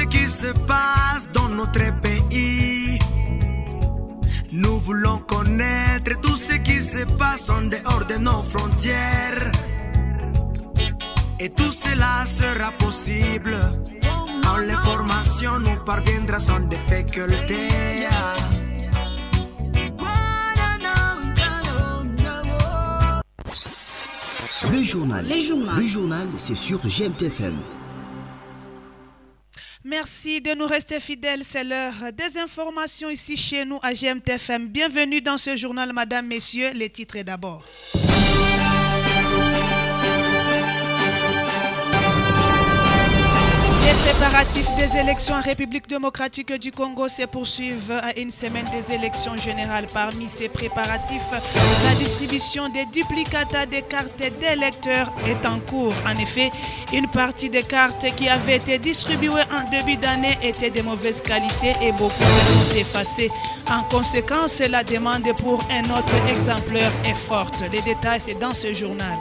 [0.00, 2.98] ce qui se passe dans notre pays.
[4.52, 9.52] Nous voulons connaître tout ce qui se passe en dehors de nos frontières.
[11.38, 13.56] Et tout cela sera possible
[14.42, 17.58] quand l'information nous parviendra sans difficulté.
[24.72, 25.24] Le journal.
[25.26, 25.78] Les journaux.
[25.78, 27.79] Le journal, c'est sur GMTFM.
[29.90, 31.40] Merci de nous rester fidèles.
[31.42, 34.68] C'est l'heure des informations ici chez nous à GMTFM.
[34.68, 36.70] Bienvenue dans ce journal, madame, messieurs.
[36.74, 37.64] Les titres d'abord.
[43.90, 48.94] Les préparatifs des élections en République démocratique du Congo se poursuivent à une semaine des
[48.94, 49.86] élections générales.
[49.92, 55.92] Parmi ces préparatifs, la distribution des duplicata des cartes d'électeurs est en cours.
[56.06, 56.52] En effet,
[56.92, 61.72] une partie des cartes qui avaient été distribuées en début d'année étaient de mauvaise qualité
[61.82, 63.30] et beaucoup se sont effacées.
[63.68, 67.64] En conséquence, la demande pour un autre exemplaire est forte.
[67.72, 69.18] Les détails, c'est dans ce journal.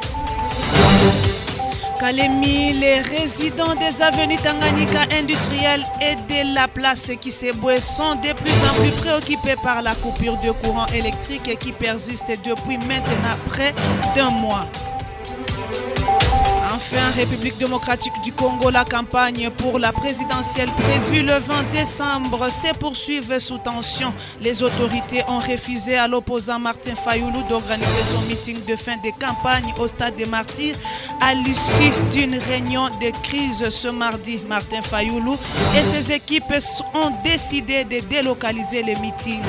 [1.99, 8.31] Kalemi, les résidents des avenues Tanganyika industrielles et de la place qui s'ébouait sont de
[8.33, 13.73] plus en plus préoccupés par la coupure de courant électrique qui persiste depuis maintenant près
[14.15, 14.65] d'un mois.
[16.81, 22.73] Enfin, République démocratique du Congo, la campagne pour la présidentielle prévue le 20 décembre se
[22.77, 24.13] poursuit sous tension.
[24.39, 29.73] Les autorités ont refusé à l'opposant Martin Fayoulou d'organiser son meeting de fin de campagne
[29.77, 30.77] au stade des Martyrs
[31.19, 34.39] à l'issue d'une réunion de crise ce mardi.
[34.47, 35.37] Martin Fayoulou
[35.77, 36.53] et ses équipes
[36.93, 39.41] ont décidé de délocaliser le meeting.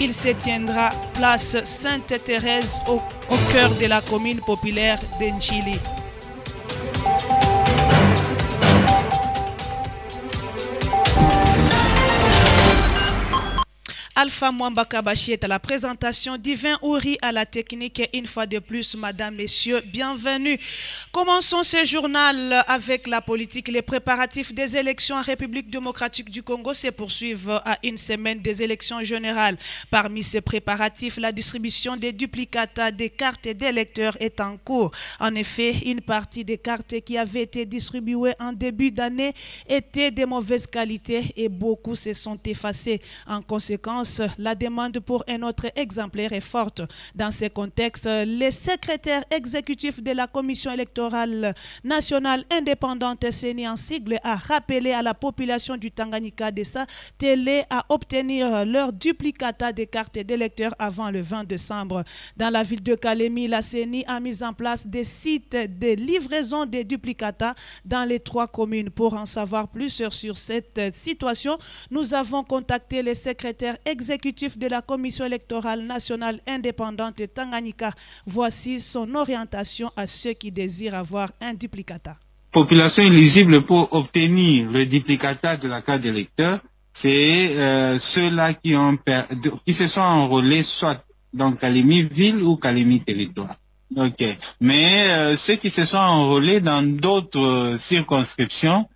[0.00, 2.94] Il se tiendra place Sainte-Thérèse au,
[3.30, 5.78] au cœur de la commune populaire d'Enchili.
[14.22, 17.98] Alpha Mwamba Kabashi est à la présentation, Divin Ouri à la technique.
[17.98, 20.60] Et une fois de plus, Madame, Messieurs, bienvenue.
[21.10, 23.66] Commençons ce journal avec la politique.
[23.66, 28.62] Les préparatifs des élections en République démocratique du Congo se poursuivent à une semaine des
[28.62, 29.56] élections générales.
[29.90, 34.92] Parmi ces préparatifs, la distribution des duplicata des cartes d'électeurs est en cours.
[35.18, 39.32] En effet, une partie des cartes qui avaient été distribuées en début d'année
[39.68, 43.00] étaient de mauvaise qualité et beaucoup se sont effacés.
[43.26, 46.82] En conséquence, la demande pour un autre exemplaire est forte.
[47.14, 54.18] Dans ce contexte, les secrétaires exécutifs de la Commission électorale nationale indépendante CENI en sigle
[54.22, 56.86] a rappelé à la population du Tanganyika de sa
[57.18, 62.04] télé à obtenir leur duplicata des cartes d'électeurs avant le 20 décembre.
[62.36, 66.66] Dans la ville de Kalemi, la CENI a mis en place des sites de livraison
[66.66, 68.90] des duplicata dans les trois communes.
[68.90, 71.58] Pour en savoir plus sur cette situation,
[71.90, 77.92] nous avons contacté les secrétaires exécutif de la Commission électorale nationale indépendante Tanganyika.
[78.26, 82.16] Voici son orientation à ceux qui désirent avoir un duplicata.
[82.50, 86.58] Population éligible pour obtenir le duplicata de la carte d'électeur,
[86.92, 88.74] c'est euh, ceux-là qui,
[89.64, 93.56] qui se sont enrôlés soit dans Kalemi ville ou Kalemi territoire.
[93.96, 94.22] Ok.
[94.60, 98.88] Mais euh, ceux qui se sont enrôlés dans d'autres circonscriptions,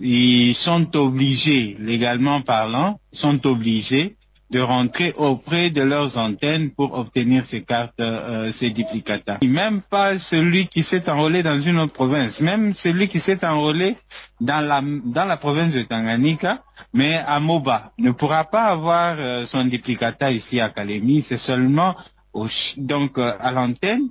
[0.00, 4.16] ils sont obligés, légalement parlant, sont obligés
[4.52, 9.38] de rentrer auprès de leurs antennes pour obtenir ces cartes, euh, ces duplicata.
[9.42, 13.96] Même pas celui qui s'est enrôlé dans une autre province, même celui qui s'est enrôlé
[14.42, 16.62] dans la, province de Tanganyika,
[16.92, 21.96] mais à Moba, ne pourra pas avoir euh, son duplicata ici à Kalemi, c'est seulement
[22.36, 24.10] euh, à l'antenne.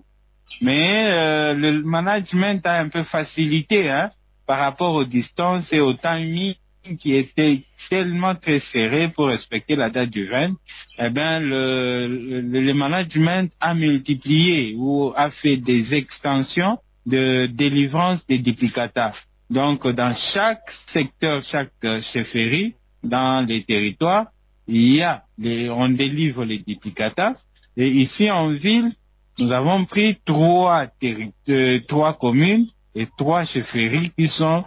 [0.60, 4.12] Mais le management a un peu facilité hein,
[4.46, 6.58] par rapport aux distances et au temps mis
[7.00, 10.54] qui était tellement très serré pour respecter la date du 20,
[11.00, 18.38] eh ben le, le, management a multiplié ou a fait des extensions de délivrance des
[18.40, 19.14] duplicata.
[19.50, 24.28] Donc dans chaque secteur, chaque chefferie, dans les territoires,
[24.68, 25.26] il y a
[25.70, 27.34] on délivre les duplicata.
[27.78, 28.92] Et ici en ville,
[29.40, 30.86] nous avons pris trois,
[31.50, 34.64] euh, trois communes et trois chefferies qui sont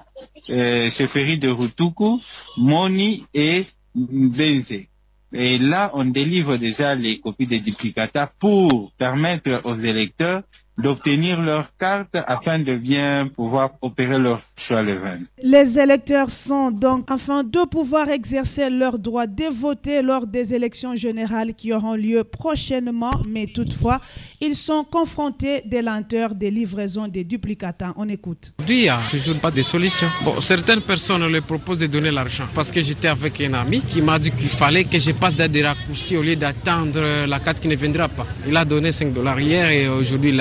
[0.50, 2.20] euh, de Rutuku,
[2.56, 4.86] Moni et Benze.
[5.32, 10.42] Et là, on délivre déjà les copies des duplicata pour permettre aux électeurs
[10.76, 15.18] d'obtenir leur carte afin de bien pouvoir opérer leur choix le 20.
[15.42, 20.96] Les électeurs sont donc, afin de pouvoir exercer leur droit de voter lors des élections
[20.96, 24.00] générales qui auront lieu prochainement, mais toutefois,
[24.40, 27.92] ils sont confrontés des lenteurs des livraisons des duplicatants.
[27.96, 28.52] On écoute.
[28.68, 30.08] Il n'y a toujours pas de solution.
[30.24, 34.02] Bon, certaines personnes leur proposent de donner l'argent parce que j'étais avec un ami qui
[34.02, 37.68] m'a dit qu'il fallait que je passe des raccourcis au lieu d'attendre la carte qui
[37.68, 38.26] ne viendra pas.
[38.46, 40.40] Il a donné 5 dollars hier et aujourd'hui il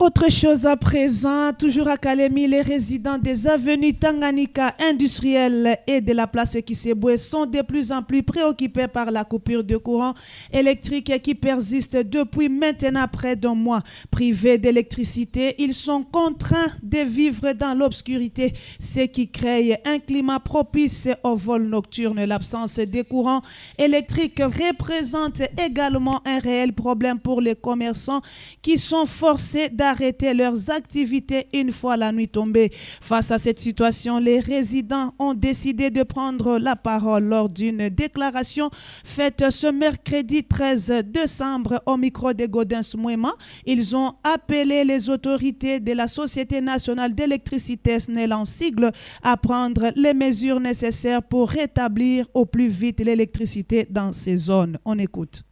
[0.00, 6.12] Autre chose à présent, toujours à Kalemi, les résidents des avenues Tanganyika industrielles et de
[6.12, 10.12] la place Kiseboué sont de plus en plus préoccupés par la coupure de courant
[10.52, 13.82] électrique qui persiste depuis maintenant près d'un mois.
[14.10, 21.08] Privés d'électricité, ils sont contraints de vivre dans l'obscurité, ce qui crée un climat propice
[21.22, 22.22] au vol nocturne.
[22.24, 23.40] L'absence des courants
[23.78, 28.20] électriques représente également un réel problème pour les commerçants
[28.60, 32.70] qui sont forcés d'arrêter leurs activités une fois la nuit tombée.
[33.00, 38.70] Face à cette situation, les résidents ont décidé de prendre la parole lors d'une déclaration
[39.04, 43.34] faite ce mercredi 13 décembre au micro de Godin Mouema.
[43.66, 48.92] Ils ont appelé les autorités de la Société nationale d'électricité SNEL en sigle
[49.22, 54.78] à prendre les mesures nécessaires pour rétablir au plus vite l'électricité dans ces zones.
[54.84, 55.42] On écoute.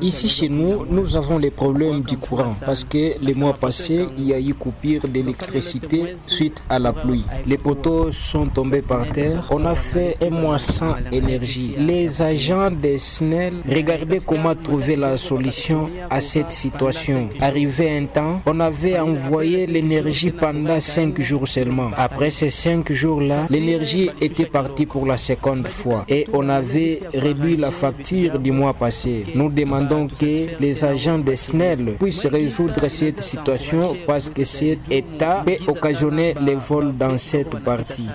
[0.00, 4.26] Ici chez nous, nous avons les problèmes du courant parce que les mois passés, il
[4.26, 7.24] y a eu coupure d'électricité suite à la pluie.
[7.46, 9.46] Les poteaux sont tombés par terre.
[9.50, 11.74] On a fait un mois sans énergie.
[11.78, 17.30] Les agents des SNEL regardaient comment trouver la solution à cette situation.
[17.40, 21.90] Arrivé un temps, on avait envoyé l'énergie pendant cinq jours seulement.
[21.96, 27.56] Après ces cinq jours-là, l'énergie était partie pour la seconde fois et on avait réduit
[27.56, 29.24] la facture du mois passé.
[29.34, 35.42] Nous demandons que les agents de SNEL puissent résoudre cette situation parce que cet état
[35.44, 38.08] peut occasionner les vols dans cette partie.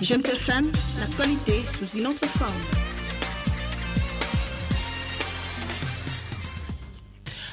[0.00, 0.70] Jeune FM,
[1.00, 2.93] l'actualité sous une autre forme.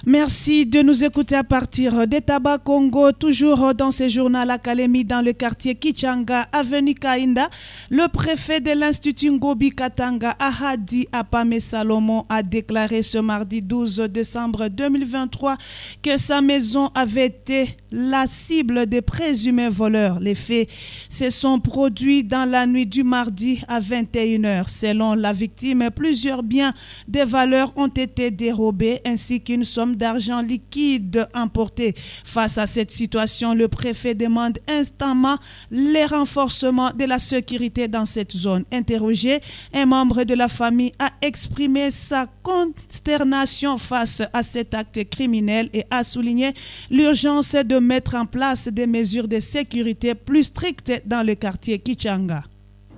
[0.08, 5.24] Merci de nous écouter à partir de Tabac Congo, toujours dans ce journal Académie dans
[5.24, 7.52] le quartier Kichanga, avenue Kainda.
[7.92, 14.70] Le préfet de l'Institut Ngobi Katanga, Ahadi Apame Salomon, a déclaré ce mardi 12 décembre
[14.70, 15.56] 2023
[16.02, 20.20] que sa maison avait été la cible des présumés voleurs.
[20.20, 20.68] Les faits
[21.10, 24.68] se sont produits dans la nuit du mardi à 21h.
[24.68, 26.74] Selon la victime, plusieurs biens
[27.08, 31.94] de valeur ont été dérobés ainsi qu'une somme d'argent liquide emporté.
[32.24, 35.38] Face à cette situation, le préfet demande instamment
[35.72, 38.64] les renforcements de la sécurité dans cette zone.
[38.72, 39.40] Interrogé,
[39.74, 45.86] un membre de la famille a exprimé sa consternation face à cet acte criminel et
[45.90, 46.54] a souligné
[46.90, 52.44] l'urgence de mettre en place des mesures de sécurité plus strictes dans le quartier Kichanga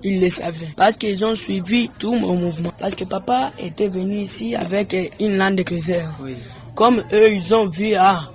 [0.04, 0.68] ils le savaient.
[0.76, 2.72] Parce qu'ils ont suivi tout mon mouvement.
[2.78, 6.02] Parce que papa était venu ici avec une lande de cruiser.
[6.74, 8.30] Comme eux, ils ont vu, ah,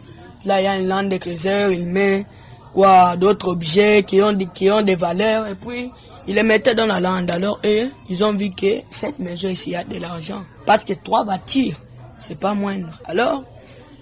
[0.46, 2.26] là, il y a une lande de cruiser, il met
[2.74, 5.92] quoi, d'autres objets qui ont, qui ont des valeurs, et puis
[6.28, 7.30] ils les mettaient dans la lande.
[7.32, 10.44] Alors eux, ils ont vu que cette maison ici a de l'argent.
[10.66, 11.78] Parce que trois bâtir,
[12.18, 12.90] c'est pas moindre.
[13.06, 13.44] Alors,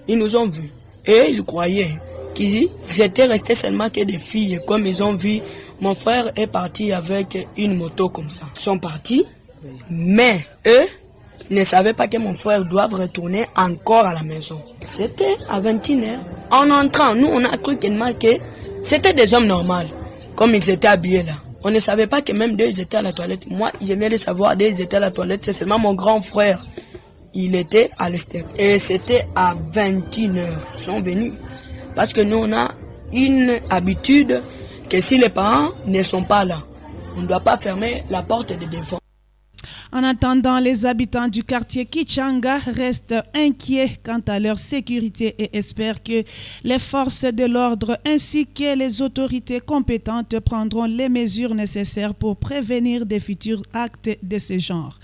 [0.07, 0.71] ils nous ont vus.
[1.05, 1.97] Et ils croyaient
[2.33, 4.59] qu'ils étaient restés seulement que des filles.
[4.67, 5.41] Comme ils ont vu
[5.79, 8.45] mon frère est parti avec une moto comme ça.
[8.55, 9.25] Ils sont partis,
[9.89, 10.87] mais eux
[11.49, 14.59] ne savaient pas que mon frère doit retourner encore à la maison.
[14.81, 16.17] C'était à 21h.
[16.51, 17.87] En entrant, nous, on a cru que
[18.81, 19.75] c'était des hommes normaux,
[20.35, 21.33] comme ils étaient habillés là.
[21.63, 23.49] On ne savait pas que même deux, ils étaient à la toilette.
[23.49, 25.43] Moi, je viens de savoir, deux, ils étaient à la toilette.
[25.43, 26.65] C'est seulement mon grand frère.
[27.33, 28.49] Il était à l'extérieur.
[28.57, 30.45] Et c'était à 21h.
[30.73, 31.33] Ils sont venus.
[31.95, 32.71] Parce que nous, on a
[33.11, 34.41] une habitude
[34.89, 36.59] que si les parents ne sont pas là,
[37.17, 38.99] on ne doit pas fermer la porte de devant.
[39.91, 46.03] En attendant, les habitants du quartier Kichanga restent inquiets quant à leur sécurité et espèrent
[46.03, 46.23] que
[46.63, 53.05] les forces de l'ordre ainsi que les autorités compétentes prendront les mesures nécessaires pour prévenir
[53.05, 54.99] des futurs actes de ce genre.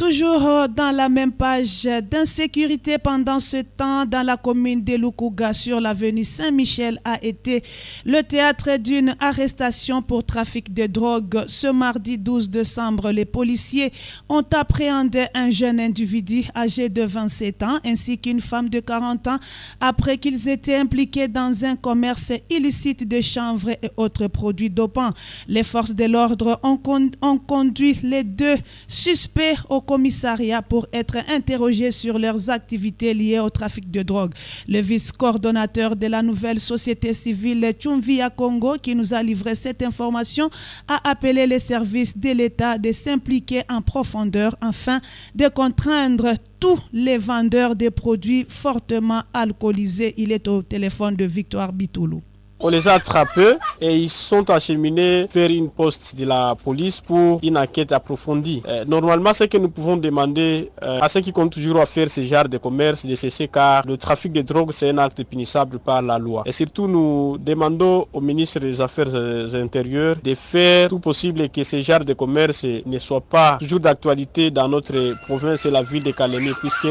[0.00, 5.52] Toujours euh, dans la même page d'insécurité pendant ce temps dans la commune de Lukuga
[5.52, 7.62] sur l'avenue Saint-Michel a été
[8.06, 11.44] le théâtre d'une arrestation pour trafic de drogue.
[11.48, 13.92] Ce mardi 12 décembre, les policiers
[14.30, 19.38] ont appréhendé un jeune individu âgé de 27 ans ainsi qu'une femme de 40 ans
[19.82, 25.12] après qu'ils étaient impliqués dans un commerce illicite de chanvre et autres produits dopants.
[25.46, 26.80] Les forces de l'ordre ont,
[27.20, 28.56] ont conduit les deux
[28.88, 34.32] suspects au commissariat pour être interrogés sur leurs activités liées au trafic de drogue.
[34.68, 40.48] Le vice-coordonnateur de la nouvelle société civile Chumvia Congo, qui nous a livré cette information,
[40.86, 45.00] a appelé les services de l'État de s'impliquer en profondeur afin
[45.34, 50.14] de contraindre tous les vendeurs de produits fortement alcoolisés.
[50.18, 52.22] Il est au téléphone de Victoire Bitoulou.
[52.62, 57.40] On les a attrapés et ils sont acheminés vers une poste de la police pour
[57.42, 58.62] une enquête approfondie.
[58.68, 62.10] Euh, normalement, ce que nous pouvons demander euh, à ceux qui comptent toujours à faire
[62.10, 65.78] ce genre de commerce, de cesser car le trafic de drogue, c'est un acte punissable
[65.78, 66.42] par la loi.
[66.44, 71.64] Et surtout, nous demandons au ministre des Affaires euh, intérieures de faire tout possible que
[71.64, 76.02] ce genre de commerce ne soit pas toujours d'actualité dans notre province et la ville
[76.02, 76.88] de Calémie, puisque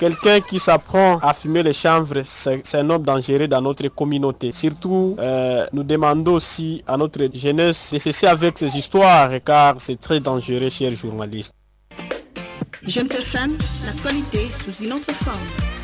[0.00, 4.50] quelqu'un qui s'apprend à fumer les chanvres, c'est un homme dangereux dans notre communauté.
[4.50, 10.00] Surtout euh, nous demandons aussi à notre jeunesse de cesser avec ces histoires car c'est
[10.00, 11.54] très dangereux, chers journalistes.
[12.86, 15.81] Jeune femme, l'actualité sous une autre forme.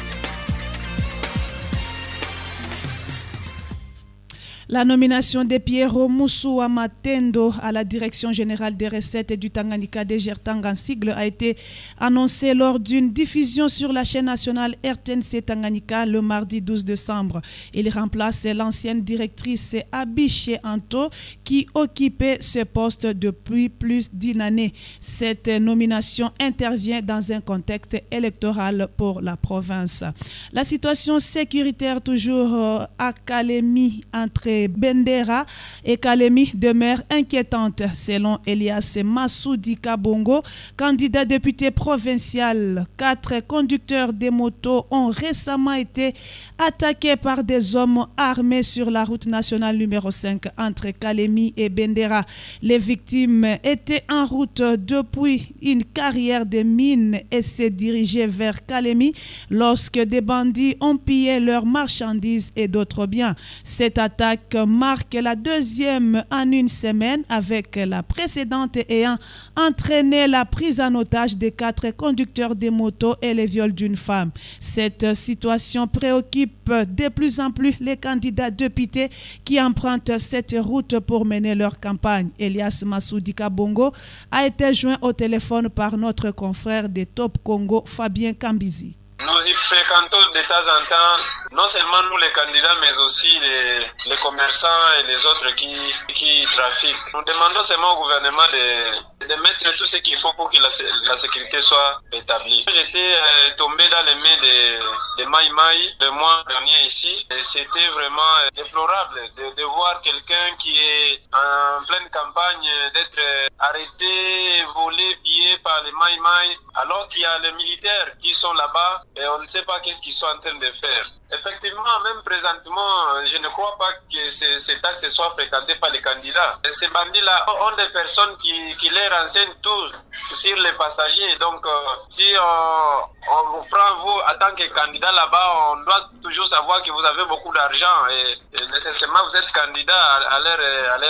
[4.70, 10.28] La nomination de Piero Moussou Matendo à la direction générale des recettes du Tanganyika des
[10.46, 11.56] en sigle a été
[11.96, 17.40] annoncée lors d'une diffusion sur la chaîne nationale RTNC Tanganyika le mardi 12 décembre.
[17.72, 21.08] Il remplace l'ancienne directrice Abiche Anto
[21.44, 24.75] qui occupait ce poste depuis plus d'une année.
[25.00, 30.04] Cette nomination intervient dans un contexte électoral pour la province.
[30.52, 35.47] La situation sécuritaire toujours euh, à Kalemi entre Bendera
[35.85, 40.43] et Kalemi demeure inquiétante, selon Elias Massoudi Kabongo,
[40.77, 42.87] candidat député provincial.
[42.97, 46.15] Quatre conducteurs des motos ont récemment été
[46.59, 52.25] attaqués par des hommes armés sur la route nationale numéro 5 entre Kalemi et Bendera.
[52.62, 59.12] Les victimes étaient en route depuis une carrière de mines et se dirigeaient vers Kalemi
[59.50, 63.35] lorsque des bandits ont pillé leurs marchandises et d'autres biens.
[63.62, 69.17] Cette attaque marque la deuxième en une semaine avec la précédente ayant
[69.57, 74.31] entraîné la prise en otage des quatre conducteurs des motos et le viol d'une femme.
[74.61, 79.11] Cette situation préoccupe de plus en plus les candidats députés
[79.45, 82.31] qui empruntent cette route pour mener leur campagne.
[82.38, 83.93] Elias Massoudi Kabongo
[84.31, 88.97] a été joint au téléphone par notre confrère de Top Congo, Fabien Kambizi.
[89.21, 93.87] Nous y fréquentons de temps en temps, non seulement nous les candidats, mais aussi les,
[94.07, 95.75] les commerçants et les autres qui,
[96.14, 97.12] qui trafiquent.
[97.14, 100.69] Nous demandons seulement au gouvernement de, de mettre tout ce qu'il faut pour que la,
[101.09, 102.64] la sécurité soit établie.
[102.71, 107.88] J'étais euh, tombé dans les mains de, de Mai Mai le mois dernier ici c'était
[107.88, 113.21] vraiment euh, déplorable de, de voir quelqu'un qui est en pleine campagne d'être
[113.59, 118.52] arrêté, volé, pillé par les Mai Mai alors qu'il y a les militaires qui sont
[118.52, 121.07] là-bas et on ne sait pas qu'est-ce qu'ils sont en train de faire.
[121.38, 126.59] Effectivement, même présentement, je ne crois pas que ces, taxes soient fréquentées par les candidats.
[126.71, 129.92] Ces bandits-là ont des personnes qui, qui les renseignent tout
[130.33, 131.37] sur les passagers.
[131.38, 131.71] Donc, euh,
[132.09, 136.90] si on, vous prend vous en tant que candidat là-bas, on doit toujours savoir que
[136.90, 140.59] vous avez beaucoup d'argent et, nécessairement vous êtes candidat à, leur,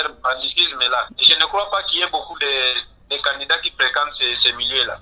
[0.04, 1.06] à banditisme là.
[1.20, 4.98] Je ne crois pas qu'il y ait beaucoup de, candidats qui fréquentent ces milieux-là.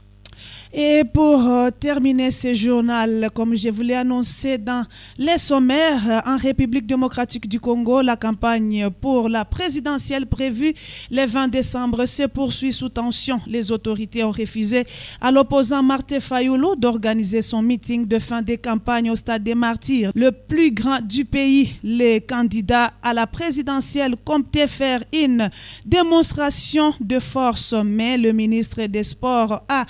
[0.73, 4.85] Et pour euh, terminer ce journal, comme je vous l'ai annoncé dans
[5.17, 10.75] les sommaires, euh, en République démocratique du Congo, la campagne pour la présidentielle prévue
[11.11, 13.41] le 20 décembre se poursuit sous tension.
[13.47, 14.85] Les autorités ont refusé
[15.21, 20.11] à l'opposant Martin Fayoulou d'organiser son meeting de fin de campagne au stade des martyrs,
[20.15, 21.73] le plus grand du pays.
[21.83, 25.51] Les candidats à la présidentielle comptaient faire une
[25.85, 29.87] démonstration de force, mais le ministre des Sports a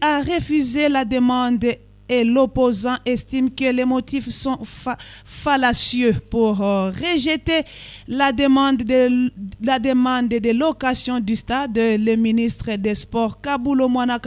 [0.00, 1.64] a refusé la demande
[2.12, 7.62] et l'opposant estime que les motifs sont fa fallacieux pour euh, rejeter
[8.06, 9.30] la demande, de,
[9.64, 11.76] la demande de location du stade.
[11.76, 14.20] Le ministre des Sports, Kabulo Mwana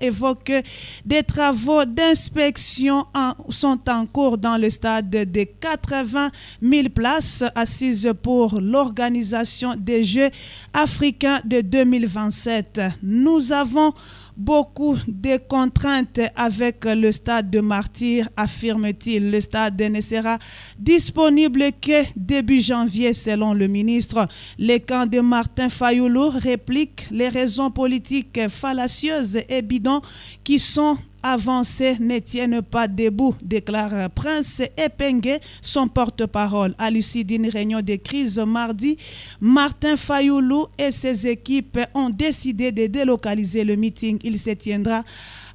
[0.00, 0.62] évoque que
[1.04, 3.06] des travaux d'inspection
[3.50, 6.30] sont en cours dans le stade de 80
[6.60, 10.30] 000 places assises pour l'organisation des Jeux
[10.74, 12.80] africains de 2027.
[13.02, 13.94] Nous avons
[14.38, 19.30] beaucoup de contraintes avec le stade de Martyr, affirme-t-il.
[19.30, 20.38] Le stade ne sera
[20.78, 24.28] disponible que début janvier, selon le ministre.
[24.56, 30.00] Les camps de Martin Fayoulou répliquent les raisons politiques fallacieuses et bidons
[30.44, 36.74] qui sont avancées ne tiennent pas debout, déclare Prince Epengue, son porte-parole.
[36.78, 38.96] À l'issue d'une réunion de crise mardi,
[39.40, 44.18] Martin Fayoulou et ses équipes ont décidé de délocaliser le meeting.
[44.22, 45.02] Il se tiendra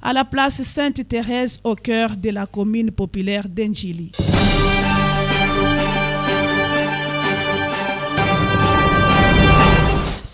[0.02, 4.12] à la place Sainte-Thérèse au cœur de la commune populaire d'Enjili.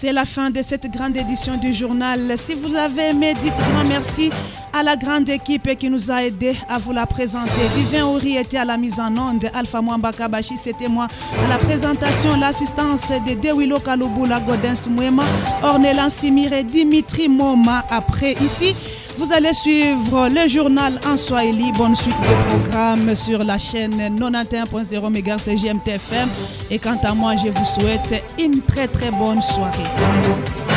[0.03, 2.33] C'est la fin de cette grande édition du journal.
[2.39, 4.31] Si vous avez aimé, dites grand merci
[4.73, 7.51] à la grande équipe qui nous a aidés à vous la présenter.
[7.77, 9.51] Divin Ori était à la mise en onde.
[9.53, 11.07] Alpha Mwamba Kabashi, c'était moi
[11.45, 15.25] à la présentation, l'assistance de Dewilo Kalubula Godens Mwema,
[15.63, 17.85] Ornelan Simire, Dimitri Moma.
[17.91, 18.75] Après, ici,
[19.21, 21.73] vous allez suivre le journal en Swahili.
[21.73, 26.29] Bonne suite de programme sur la chaîne 91.0 MHz GMTFM.
[26.71, 30.70] Et quant à moi, je vous souhaite une très très bonne soirée.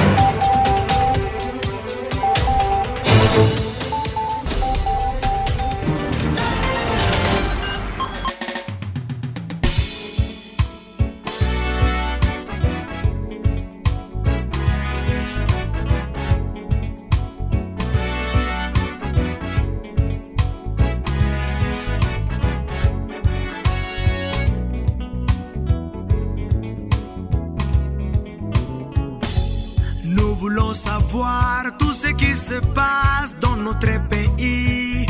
[30.74, 35.06] Savoir tout ce qui se passe dans notre pays.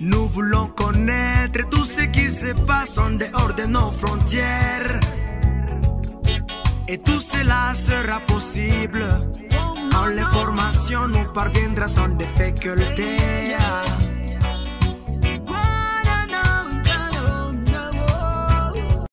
[0.00, 5.00] Nous voulons connaître tout ce qui se passe en dehors de nos frontières.
[6.86, 9.04] Et tout cela sera possible
[9.90, 13.16] quand l'information nous parviendra sans difficulté.